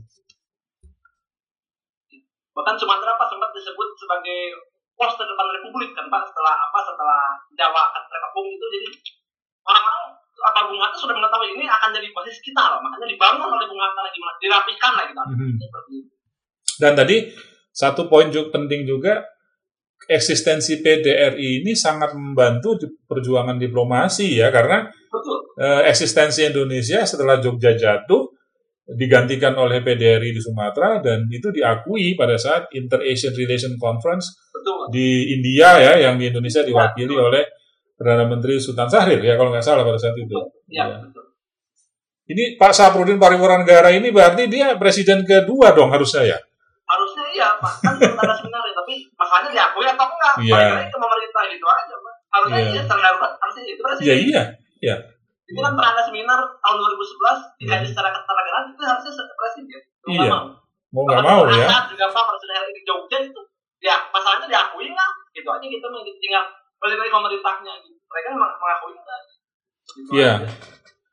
[2.53, 4.41] bahkan Sumatera pak sempat disebut sebagai
[4.93, 7.21] pos terdepan Republik kan pak setelah apa setelah
[7.57, 8.67] Jawa kan terkepung itu.
[8.77, 8.89] Jadi
[9.65, 13.67] orang-orang apa Bung Hatta sudah mengetahui ini akan jadi posisi kita loh makanya dibangun oleh
[13.71, 15.21] Bung Hatta gimana dirapikan lah gitu
[15.65, 16.11] seperti itu
[16.77, 17.17] Dan tadi
[17.73, 19.23] satu poin juga penting juga
[20.13, 27.41] eksistensi PDRI ini sangat membantu di perjuangan diplomasi ya karena betul eh, eksistensi Indonesia setelah
[27.41, 28.29] Jogja jatuh
[28.93, 35.33] digantikan oleh PDRI di Sumatera dan itu diakui pada saat Inter-Asian Relation Conference betul di
[35.33, 37.43] India ya yang di Indonesia diwakili oleh
[37.97, 40.35] Perdana Menteri Sultan Syahrir ya kalau nggak salah pada saat itu.
[40.67, 40.99] ya Ya.
[40.99, 41.25] betul
[42.23, 46.39] Ini Pak Saprudin Pariwara Negara ini berarti dia presiden kedua dong harusnya ya.
[47.33, 50.55] Iya pak kan belum ada seminar ya tapi masalahnya diakui atau enggak Iya.
[50.55, 52.71] balik ke pemerintah gitu aja pak harusnya Iya.
[52.71, 54.43] iya darurat harusnya itu presiden Ya iya,
[54.81, 54.97] iya.
[55.45, 57.91] itu kan pernah ada seminar tahun 2011 digaji Hmm.
[57.91, 60.31] secara ketatanegaraan itu harusnya presiden Iya.
[60.31, 60.47] mau.
[60.93, 61.89] Mau nggak mau ya.
[61.89, 63.41] Juga Pak Presiden RI di Jogja itu
[63.81, 66.45] ya masalahnya diakui nggak gitu aja gitu mah tinggal
[66.79, 69.19] balik lagi pemerintahnya gitu mereka mengakui nggak
[69.83, 70.35] Gitu Iya.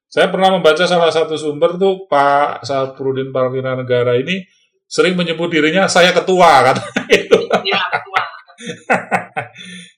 [0.09, 4.41] Saya pernah membaca salah satu sumber tuh Pak Saprudin Pariwara Negara ini
[4.89, 6.77] sering menyebut dirinya saya ketua kan.
[7.13, 7.37] itu.
[7.45, 8.21] Iya, ketua.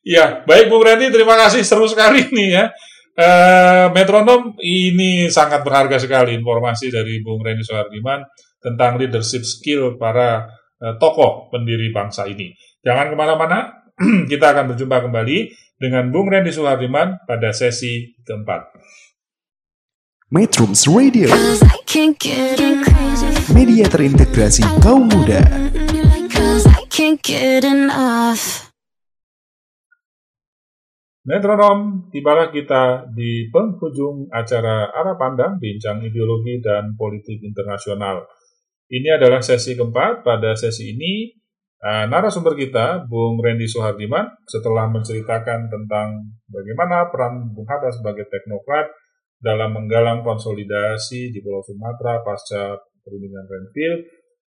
[0.01, 2.65] Iya, baik Bung Randy, terima kasih seru sekali nih ya.
[3.11, 8.25] Eh, Metronom ini sangat berharga sekali informasi dari Bung Randy Soehardiman
[8.57, 10.49] tentang leadership skill para
[10.81, 12.49] eh, tokoh pendiri bangsa ini.
[12.81, 13.85] Jangan ke mana-mana,
[14.31, 15.37] kita akan berjumpa kembali
[15.77, 18.73] dengan Bung Randy Soehardiman pada sesi keempat.
[20.31, 21.27] Metrums Radio,
[23.51, 25.43] media terintegrasi kaum muda.
[31.27, 38.23] Metronom, tibalah kita di penghujung acara Arah Pandang, Bincang Ideologi dan Politik Internasional.
[38.87, 40.23] Ini adalah sesi keempat.
[40.23, 41.27] Pada sesi ini,
[41.83, 49.00] eh, narasumber kita, Bung Randy Soehardiman, setelah menceritakan tentang bagaimana peran Bung Hatta sebagai teknokrat
[49.41, 54.05] dalam menggalang konsolidasi di Pulau Sumatera pasca perundingan Renville,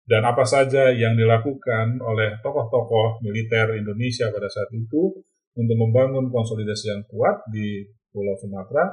[0.04, 6.92] dan apa saja yang dilakukan oleh tokoh-tokoh militer Indonesia pada saat itu, untuk membangun konsolidasi
[6.92, 8.84] yang kuat di Pulau Sumatera.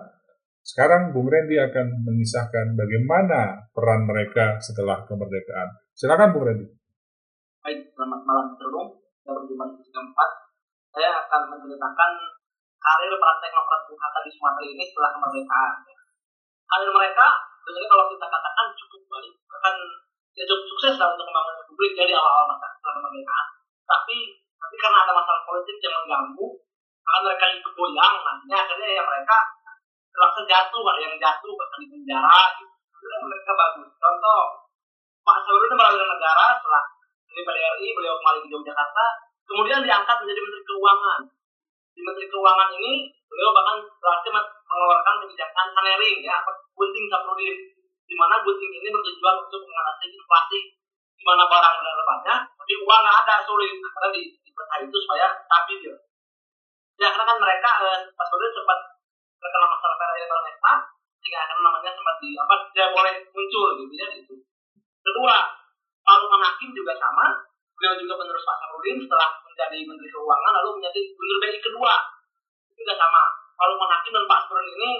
[0.62, 5.74] Sekarang Bung Randy akan mengisahkan bagaimana peran mereka setelah kemerdekaan.
[5.98, 6.70] Silakan Bung Randy.
[7.66, 8.90] Baik, selamat malam Terung.
[9.26, 10.30] Di sesi keempat.
[10.94, 12.12] Saya akan menceritakan
[12.82, 15.74] karir teknokrat Bung Hatta di Sumatera ini setelah kemerdekaan.
[16.66, 17.26] Karir mereka,
[17.62, 19.76] sebenarnya kalau kita katakan cukup baik, bahkan
[20.34, 23.48] ya cukup sukses lah untuk membangun republik dari awal-awal masa setelah kemerdekaan.
[23.86, 24.18] Tapi
[24.62, 26.48] tapi karena ada masalah politik yang mengganggu,
[27.04, 28.16] maka mereka ikut goyang.
[28.24, 29.38] Nantinya akhirnya ya mereka
[30.12, 32.42] terpaksa jatuh, ada yang jatuh, bahkan di penjara.
[32.56, 32.72] Gitu.
[32.72, 33.90] Sebenarnya mereka bagus.
[33.98, 34.42] Contoh,
[35.22, 36.84] Pak Saurudin melalui negara setelah
[37.32, 39.06] dari PDRI, beliau kembali ke Yogyakarta,
[39.48, 41.22] kemudian diangkat menjadi Menteri Keuangan.
[41.92, 47.56] Di Menteri Keuangan ini, beliau bahkan berhasil mengeluarkan kebijakan Sanering, ya, apa gunting Saprudin,
[48.08, 50.60] di mana gunting ini bertujuan untuk mengatasi inflasi,
[51.20, 53.74] di mana barang benar banyak, tapi uang nggak ada, sulit.
[53.78, 54.52] Karena di, di
[54.88, 55.96] itu supaya stabil ya.
[57.02, 58.80] Ya, karena kan mereka, eh, Pak Saprudin sempat
[59.42, 60.74] terkena masalah dan Mesta,
[61.22, 64.36] sehingga akhirnya namanya sempat di, apa, tidak boleh muncul gitu ya, gitu.
[65.02, 65.62] kedua
[66.02, 67.51] Lukman Hakim juga sama
[67.82, 71.94] beliau juga penerus Pak Sarudin setelah menjadi Menteri Keuangan lalu menjadi Gubernur BI kedua.
[72.78, 73.24] Juga sama.
[73.58, 74.92] Pak Lukman Hakim dan Pak Sarudin ini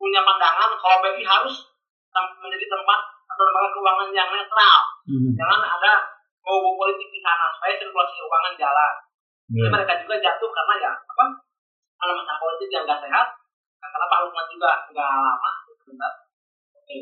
[0.00, 1.54] punya pandangan kalau BI harus
[2.16, 4.80] menjadi tempat atau lembaga keuangan yang netral.
[5.04, 5.30] Hmm.
[5.36, 5.92] jangan ada
[6.40, 8.92] bau politik di sana supaya sirkulasi keuangan jalan.
[9.52, 9.60] Ya.
[9.60, 11.24] Jadi mereka juga jatuh karena ya apa
[12.00, 13.28] karena masalah politik yang nggak sehat
[13.84, 15.50] karena Pak Lukman juga nggak lama
[15.84, 16.12] sebentar.
[16.80, 16.96] Oke.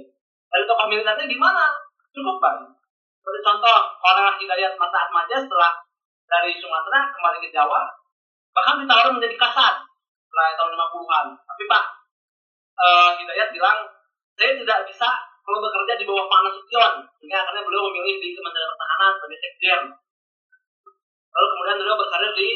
[0.50, 1.64] Dari tokoh militernya gimana
[2.10, 2.73] cukup bang
[3.24, 5.72] seperti contoh orang Hidayat Mata Atmaja setelah
[6.28, 7.88] dari Sumatera kembali ke Jawa
[8.52, 9.74] bahkan ditawarin menjadi kasat
[10.28, 11.84] setelah tahun 50-an tapi Pak
[12.76, 13.78] eh, Hidayat bilang
[14.36, 15.08] saya tidak bisa
[15.44, 16.92] kalau bekerja di bawah Pak Nasution.
[17.20, 19.80] Sehingga akhirnya beliau memilih di Kementerian Pertahanan sebagai sekjen.
[21.34, 22.48] Lalu kemudian beliau berkarir di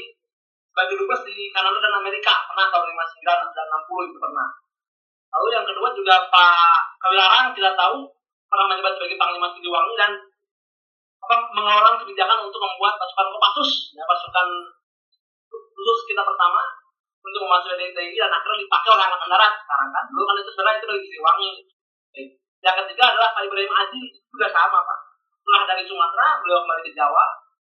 [0.72, 2.34] sebagai dubes di Kanada dan Amerika.
[2.48, 4.48] Pernah tahun 59 dan 60 itu pernah.
[5.28, 8.08] Lalu yang kedua juga Pak Kawilarang kita tahu
[8.48, 10.10] pernah menjabat sebagai Panglima Siliwangi dan
[11.28, 13.70] mengeluarkan kebijakan untuk membuat pasukan Kopassus?
[13.92, 14.48] Ya pasukan
[15.48, 16.60] khusus kita pertama
[17.20, 20.04] untuk memasuki DTI dan akhirnya dipakai oleh angkatan darat sekarang kan.
[20.08, 21.50] Dulu kan itu sebenarnya itu dari Siliwangi
[22.58, 23.98] yang ketiga adalah Pak Ibrahim itu
[24.34, 24.98] juga sama Pak.
[25.38, 27.24] Setelah dari Sumatera beliau kembali ke Jawa.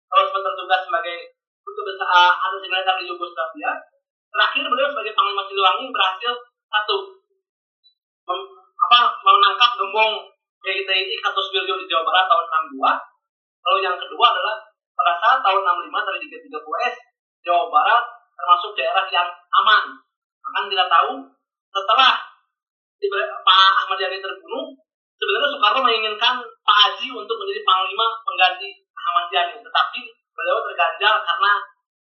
[0.10, 1.18] Terus bertugas sebagai
[1.62, 3.72] untuk besar atas militer di Yugoslavia.
[4.30, 6.34] Terakhir beliau sebagai Panglima Siliwangi berhasil
[6.70, 6.96] satu
[8.26, 8.54] mem-
[8.90, 10.14] apa menangkap gembong
[10.60, 13.09] GITI Katus Wirjo di Jawa Barat tahun 62
[13.66, 14.56] lalu yang kedua adalah
[14.96, 16.96] pada saat tahun 65 dari 330S
[17.48, 18.04] Jawa Barat
[18.40, 19.28] termasuk daerah yang
[19.64, 19.84] aman.
[20.40, 21.12] Akan kita tahu
[21.70, 22.16] setelah
[23.44, 24.76] Pak Ahmad Yani terbunuh
[25.16, 29.56] sebenarnya Soekarno menginginkan Pak Haji untuk menjadi panglima pengganti Ahmad Yani.
[29.60, 30.00] Tetapi
[30.36, 31.52] beliau terganjal karena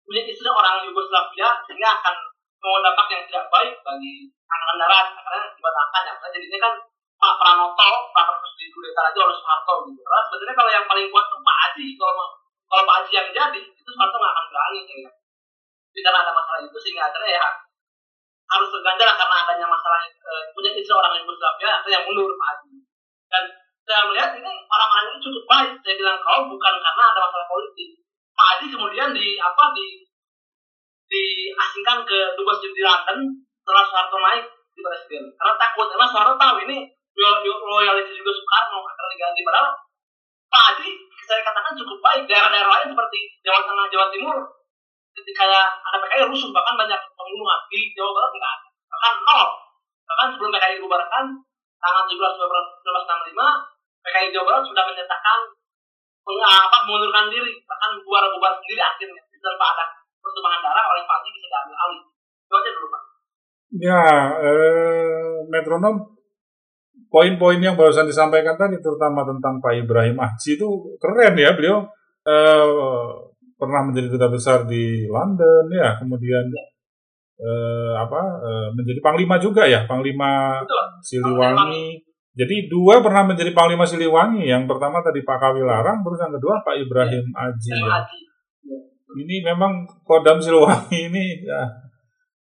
[0.04, 2.16] punya istri orang Yugoslavia sehingga akan
[2.62, 5.08] membawa yang tidak baik bagi angkatan darat.
[5.16, 6.02] Karena dibatalkan.
[6.16, 6.74] Karena jadinya kan
[7.22, 10.02] Pak Pranoto Pak Terus di kudeta aja oleh Soeharto gitu.
[10.02, 11.88] Karena sebenarnya kalau yang paling kuat tuh Pak Haji.
[11.94, 12.26] Kalau
[12.66, 15.12] kalau Pak Haji yang jadi itu Soeharto nggak akan berani ya.
[16.02, 17.48] Karena ada masalah itu sehingga akhirnya ya.
[18.52, 22.72] Harus terganjal karena adanya masalah eh, punya istri orang Yugoslavia akhirnya mundur Pak Haji.
[23.30, 23.44] Dan
[23.86, 25.72] saya melihat ini orang-orang ini cukup baik.
[25.86, 27.90] Saya bilang kalau bukan karena ada masalah politik.
[28.34, 29.88] Pak Haji kemudian di apa di
[31.12, 33.20] diasingkan ke dubes di London
[33.62, 35.24] setelah Soeharto naik di presiden.
[35.38, 36.78] Karena takut karena Soeharto tahu ini
[37.16, 39.42] loyalitas juga Soekarno akan diganti.
[39.44, 39.72] Padahal
[40.52, 40.90] Haji
[41.24, 44.38] saya katakan cukup baik daerah-daerah lain seperti Jawa Tengah Jawa Timur
[45.16, 45.44] ketika
[45.80, 47.60] ada PKI rusuh bahkan banyak pembunuhan.
[47.72, 48.56] Di Jawa Barat enggak
[48.92, 49.44] bahkan nol.
[50.12, 51.24] Bahkan sebelum PKI dibubarkan
[51.80, 55.40] tanggal 17 Februari 1965 PKI Jawa Barat sudah menyatakan
[56.28, 57.54] meng- apa mengundurkan diri.
[57.64, 59.86] Bahkan bubar-bubar sendiri akhirnya tanpa ada
[60.22, 62.02] pertumpahan darah oleh Pak bisa diambil alih.
[62.46, 63.04] Itu aja dulu Pak.
[63.72, 64.04] Ya,
[64.36, 65.96] eh, metronom
[67.12, 71.84] poin-poin yang barusan disampaikan tadi terutama tentang Pak Ibrahim Ahji itu keren ya beliau
[72.24, 73.08] eh,
[73.60, 76.48] pernah menjadi duta besar di London ya kemudian
[77.36, 80.82] eh, apa eh, menjadi panglima juga ya panglima betul.
[81.04, 82.08] Siliwangi.
[82.32, 86.80] Jadi dua pernah menjadi panglima Siliwangi yang pertama tadi Pak Kawilarang terus yang kedua Pak
[86.80, 87.92] Ibrahim Aji Pak ya.
[87.92, 88.22] Haji
[89.20, 91.91] ini memang Kodam Siliwangi ini ya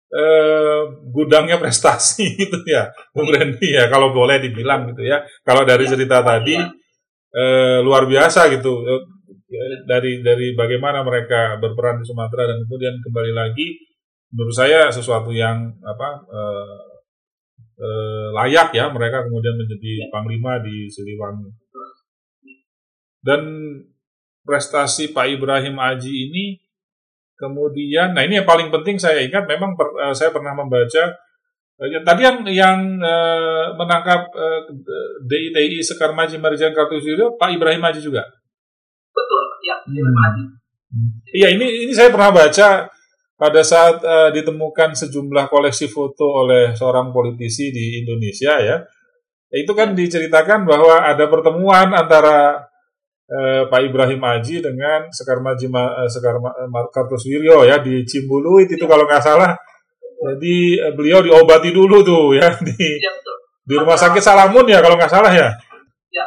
[0.08, 5.24] eh, gudangnya prestasi gitu ya, Bung Randy ya kalau boleh dibilang gitu ya.
[5.44, 6.56] Kalau dari cerita tadi
[7.32, 8.84] eh, luar biasa gitu.
[8.84, 9.02] Eh,
[9.88, 13.80] dari dari bagaimana mereka berperan di Sumatera dan kemudian kembali lagi
[14.28, 16.80] menurut saya sesuatu yang apa eh,
[17.80, 21.48] eh, layak ya mereka kemudian menjadi panglima di Siliwangi.
[23.18, 23.42] Dan
[24.46, 26.56] prestasi Pak Ibrahim Aji ini
[27.38, 31.14] kemudian, nah ini yang paling penting saya ingat memang per- eh, saya pernah membaca
[31.78, 34.60] ya, tadi yang yang eh, menangkap eh,
[35.24, 38.26] DITI Sekar Maji Marjan Kartosuwiryo Pak Ibrahim Aji juga.
[39.14, 39.94] betul ya Hmm.
[40.14, 40.44] Pak Haji
[41.30, 42.88] Iya ini ini saya pernah baca
[43.38, 48.76] pada saat eh, ditemukan sejumlah koleksi foto oleh seorang politisi di Indonesia ya.
[49.48, 52.66] Itu kan diceritakan bahwa ada pertemuan antara
[53.28, 58.00] eh, Pak Ibrahim Aji dengan Sekar Maji Ma- eh, Sekar Ma- eh, Kartosuwiryo ya di
[58.08, 59.52] Cimbuluit itu kalau nggak salah.
[60.18, 63.36] Jadi eh, beliau diobati dulu tuh ya di ya betul.
[63.68, 65.46] di rumah sakit Salamun ya kalau nggak salah ya.
[66.10, 66.24] ya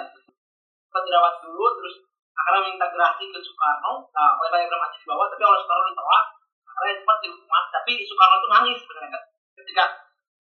[0.88, 1.96] sempat dirawat dulu terus
[2.38, 4.06] akhirnya minta gerasi ke Soekarno.
[4.14, 6.24] Nah, oleh Pak Ibrahim Haji dibawa tapi oleh Soekarno ditolak
[6.72, 9.10] akhirnya sempat dihukum mati tapi Soekarno itu nangis sebenarnya.
[9.12, 9.24] Kan
[9.62, 9.84] ketika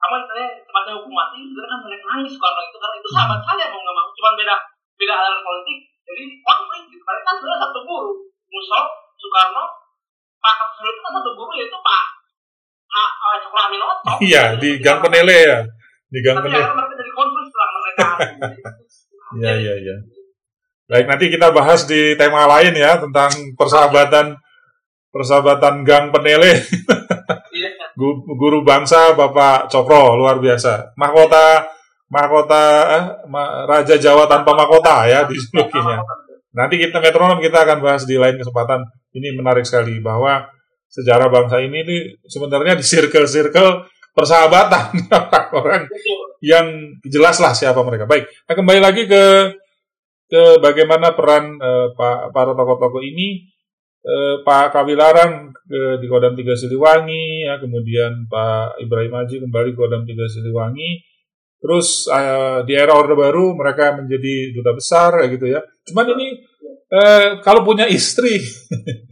[0.01, 3.65] kamu katanya tempatnya hukum mati sebenarnya kan banyak nangis Soekarno itu karena itu sahabat saya
[3.73, 4.07] mau nggak mau.
[4.15, 4.55] Cuma beda
[4.95, 8.11] beda aliran politik jadi konflik gitu mereka kan sebenarnya satu guru
[8.47, 8.83] Musol
[9.15, 9.63] Soekarno
[10.37, 12.03] Pak Kapsul itu kan satu guru yaitu Pak
[13.41, 15.59] Cokro Aminoto Iya di Gang Penele ya.
[16.11, 16.59] Di Gang tapi Penele.
[16.59, 18.07] akhirnya mereka jadi konflik setelah mereka
[19.39, 19.95] Iya iya iya.
[20.91, 24.35] Baik, nanti kita bahas di tema lain ya tentang persahabatan
[25.07, 26.51] persahabatan Gang Penele.
[27.55, 27.69] Iya.
[27.99, 30.91] Gu- Guru bangsa Bapak Cokro luar biasa.
[30.99, 31.63] Mahkota
[32.11, 36.03] mahkota eh, ma- Raja Jawa tanpa mahkota ya dijulukinya.
[36.51, 38.83] Nanti kita metronom kita akan bahas di lain kesempatan.
[39.15, 40.43] Ini menarik sekali bahwa
[40.91, 44.91] sejarah bangsa ini nih sebenarnya di circle-circle persahabatan
[45.63, 45.87] orang
[46.43, 48.03] yang jelas lah siapa mereka.
[48.03, 49.23] Baik, nah kembali lagi ke
[50.27, 53.47] ke bagaimana peran eh, Pak para tokoh-tokoh ini
[54.03, 59.79] eh, Pak Kawilaran ke, di Kodam Tiga Siliwangi, ya, kemudian Pak Ibrahim Haji kembali ke
[59.79, 61.03] Kodam Tiga Siliwangi,
[61.61, 65.61] terus eh, di era Orde Baru mereka menjadi duta besar, ya gitu ya.
[65.85, 66.41] Cuman ini
[66.89, 68.41] eh, kalau punya istri,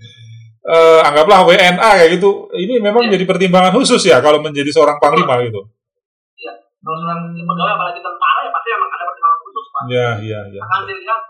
[0.73, 3.13] eh, anggaplah WNA kayak gitu, ini memang Iya.
[3.13, 5.61] menjadi pertimbangan khusus ya kalau menjadi seorang panglima gitu.
[6.35, 6.53] Iya.
[6.81, 9.81] Kalau seorang pegawai apalagi tentara ya pasti memang ada pertimbangan khusus pak.
[9.93, 10.61] Ya, ya, ya.
[10.65, 11.21] Akan dilihat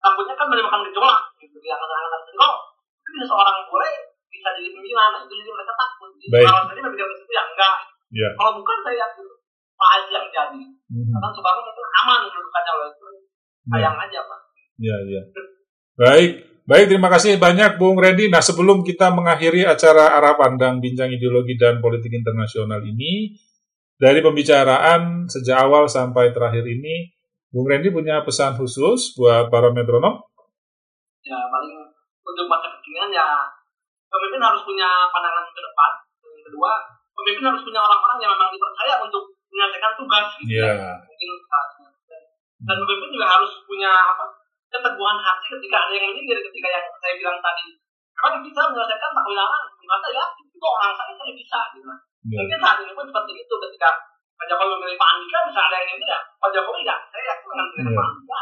[0.00, 2.48] rambutnya kan menimbulkan gejolak gitu di angkatan-angkatan itu.
[3.10, 3.92] Itu seorang boleh
[4.30, 6.10] bisa jadi pimpinan, itu jadi mereka takut.
[6.18, 6.46] Jadi Baik.
[6.48, 7.74] Kalau tadi ke situ ya enggak.
[8.10, 8.30] Ya.
[8.34, 9.26] Kalau bukan saya yakin
[10.10, 10.62] Yang jadi.
[10.90, 11.10] Mhm.
[11.16, 13.06] Karena Soekarno itu aman kedudukannya loh itu.
[13.70, 14.40] Sayang aja pak.
[14.80, 15.22] Ya, ya.
[16.00, 16.30] Baik,
[16.64, 16.86] baik.
[16.88, 18.32] Terima kasih banyak, Bung Randy.
[18.32, 23.36] Nah, sebelum kita mengakhiri acara arah pandang bincang ideologi dan politik internasional ini,
[24.00, 27.12] dari pembicaraan sejak awal sampai terakhir ini,
[27.52, 30.24] Bung Randy punya pesan khusus buat para metronom?
[31.20, 31.76] Ya paling
[32.24, 33.44] untuk masa kekinian ya
[34.08, 35.92] pemimpin harus punya pandangan ke depan.
[36.24, 36.70] Yang kedua,
[37.12, 40.26] pemimpin harus punya orang-orang yang memang dipercaya untuk menyelesaikan tugas.
[40.38, 40.70] gitu Iya.
[40.78, 40.92] ya.
[41.04, 41.88] Mungkin saatnya.
[42.60, 44.24] Dan pemimpin juga harus punya apa?
[44.70, 47.74] keteguhan hati ketika ada yang menyindir ketika yang saya bilang tadi.
[48.14, 51.88] Kan bisa menyelesaikan tak wilangan, ternyata ya itu orang saya saya bisa gitu.
[51.90, 52.38] Ya.
[52.38, 53.88] Mungkin saat ini pun seperti itu ketika
[54.38, 56.20] Pak Jokowi memilih Pak Andika bisa ada yang nyindir ya.
[56.38, 57.98] Pak Jokowi ya, saya yakin dengan memilih Iya.
[57.98, 58.38] Pak Andika.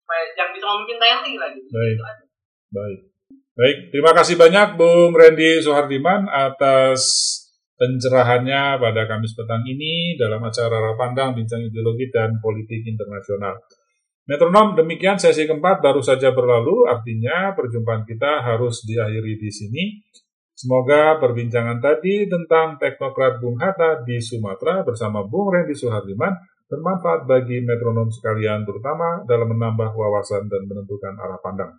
[0.00, 1.60] Supaya yang bisa memimpin TNI lagi.
[1.68, 1.90] Baik.
[1.92, 2.24] Gitu aja.
[2.72, 2.98] Baik.
[3.56, 7.00] Baik, terima kasih banyak Bung Randy Soehardiman atas
[7.76, 13.60] pencerahannya pada Kamis petang ini dalam acara Arah Pandang Bincang Ideologi dan Politik Internasional.
[14.26, 19.84] Metronom, demikian sesi keempat baru saja berlalu, artinya perjumpaan kita harus diakhiri di sini.
[20.56, 26.32] Semoga perbincangan tadi tentang teknokrat Bung Hatta di Sumatera bersama Bung Randy Soehardiman
[26.66, 31.78] bermanfaat bagi metronom sekalian, terutama dalam menambah wawasan dan menentukan arah pandang.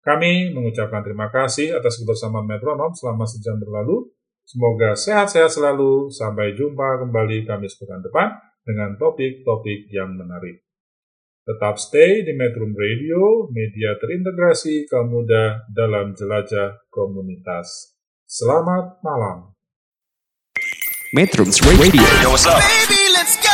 [0.00, 4.08] Kami mengucapkan terima kasih atas kebersamaan metronom selama sejam berlalu.
[4.48, 6.08] Semoga sehat-sehat selalu.
[6.08, 8.32] Sampai jumpa kembali Kamis pekan depan
[8.64, 10.64] dengan topik-topik yang menarik.
[11.44, 17.92] Tetap stay di Metro Radio, media terintegrasi kaum muda dalam jelajah komunitas.
[18.24, 19.52] Selamat malam.
[21.12, 23.52] Metrums Radio Baby, let's go.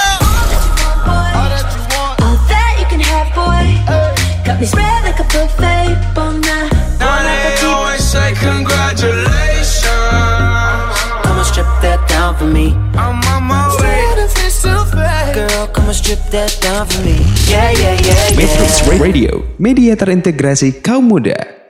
[1.07, 3.67] All that you can have, boy.
[4.43, 6.67] Got me spread like a buffet, bon nah.
[6.99, 8.74] Now they always say congratulations.
[12.35, 12.75] Down for me.
[12.95, 14.03] I'm on my way.
[15.35, 17.19] Girl, come and strip that down for me.
[17.51, 18.39] Yeah, yeah, yeah, yeah.
[18.39, 21.64] Metrums Radio Media terintegrasi kaum muda